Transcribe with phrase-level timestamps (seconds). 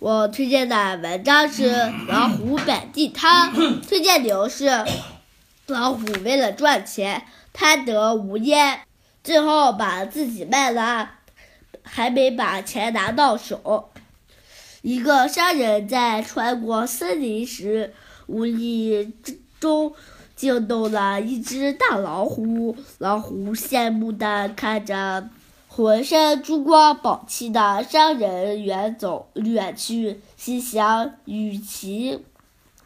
[0.00, 1.70] 我推荐的文章是
[2.06, 3.52] 《老虎摆地摊》，
[3.88, 4.70] 推荐理由是：
[5.66, 8.82] 老虎为了赚钱贪得无厌，
[9.24, 11.10] 最后把自己卖了，
[11.82, 13.90] 还没把钱拿到手。
[14.82, 17.92] 一个商人在穿过森林时，
[18.28, 19.92] 无意之中
[20.36, 22.76] 惊动了一只大老虎。
[22.98, 25.28] 老虎羡慕地看着。
[25.68, 32.24] 浑身珠光宝气的商人远走远去，心想：与其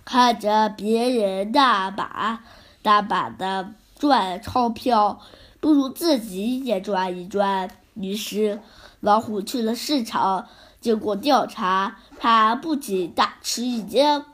[0.04, 2.44] 看着别人大把
[2.82, 5.20] 大把的赚钞票，
[5.60, 7.70] 不如自己也赚一赚。
[7.94, 8.60] 于是，
[9.00, 10.48] 老虎去了市场。
[10.80, 14.24] 经过调查，他不仅大吃一惊，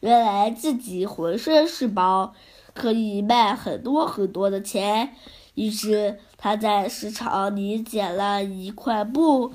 [0.00, 2.34] 原来自己浑身是宝，
[2.74, 5.14] 可以卖很多很多的钱。
[5.54, 9.54] 于是他在市场里捡了一块布，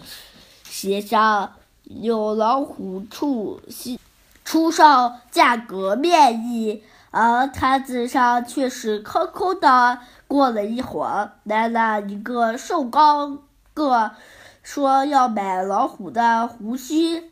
[0.64, 1.52] 写上
[1.86, 3.62] “有老虎出
[4.44, 6.82] 出售，价格面议”，
[7.14, 10.00] 而摊子上却是空空的。
[10.28, 13.38] 过了一会儿，来了一个瘦高
[13.76, 14.10] 个，
[14.64, 17.30] 说要买老虎的胡须。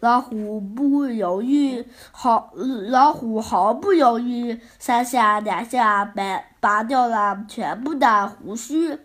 [0.00, 8.96] 老虎不犹豫，毫老虎毫不犹豫，三下两下拔拔掉了全部的胡须，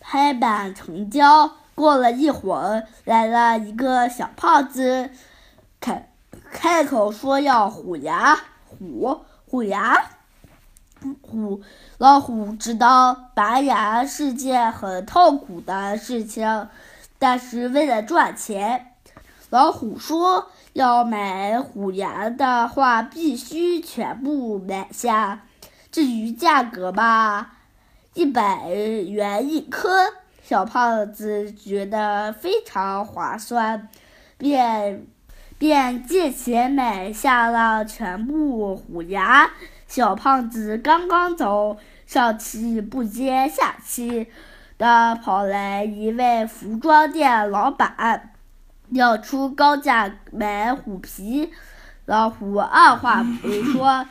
[0.00, 1.52] 拍板成交。
[1.74, 5.10] 过了一会儿，来了一个小胖子，
[5.80, 6.10] 开
[6.50, 10.10] 开口说要虎牙，虎虎牙，
[11.22, 11.62] 虎
[11.98, 16.68] 老虎知道拔牙是件很痛苦的事情，
[17.18, 18.91] 但是为了赚钱。
[19.52, 25.42] 老虎说：“要买虎牙的话，必须全部买下。
[25.90, 27.56] 至于价格吧，
[28.14, 33.90] 一百元一颗。”小胖子觉得非常划算，
[34.38, 35.06] 便
[35.58, 39.50] 便借钱买下了全部虎牙。
[39.86, 44.28] 小胖子刚刚走，上气不接下气
[44.78, 48.31] 的跑来一位服装店老板。
[48.92, 51.50] 要出高价买虎皮，
[52.04, 54.06] 老虎二话不说，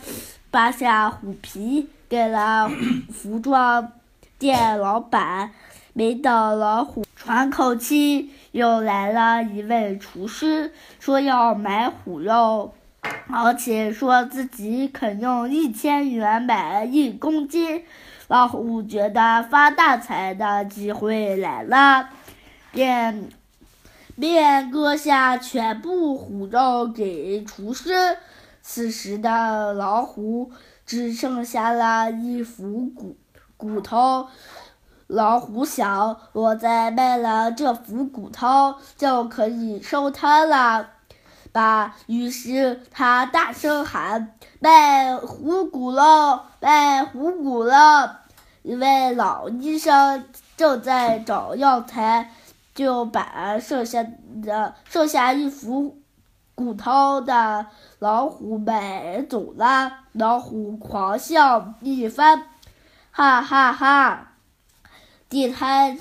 [0.50, 2.70] 扒下虎皮给了
[3.14, 3.92] 服装
[4.40, 5.52] 店老板。
[5.94, 10.72] 没等老虎喘口气，又来了一位厨师，
[11.02, 12.74] 说要买虎肉，
[13.30, 17.84] 而且说自己肯用一千元买一公斤。
[18.30, 22.08] 老虎觉得发大财的机会来了，
[22.72, 23.41] 便。
[24.22, 28.18] 便割下全部虎肉给厨师。
[28.62, 30.52] 此时的老虎
[30.86, 33.18] 只剩下了一副骨
[33.58, 34.28] 骨头。
[35.08, 40.88] 老虎想，我再卖了这副骨头，就可以收摊了
[41.52, 41.98] 吧？
[42.06, 46.42] 于是他大声喊：“卖虎骨喽！
[46.62, 47.74] 卖虎骨肉！”
[48.64, 50.24] 一位老医生
[50.56, 52.32] 正在找药材。
[52.74, 54.06] 就把剩下
[54.44, 56.02] 的剩下一副
[56.56, 57.68] 骨头的
[58.00, 60.00] 老虎买走了。
[60.14, 62.48] 老虎狂笑一番，
[63.12, 64.34] 哈哈哈！
[65.30, 65.98] 地摊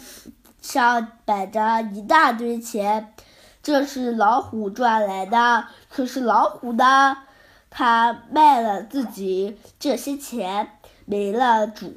[0.60, 3.14] 上摆着一大堆钱，
[3.62, 5.66] 这是老虎赚来的。
[5.88, 7.18] 可是老虎呢？
[7.72, 10.72] 他卖了自己这些钱，
[11.04, 11.94] 没了主。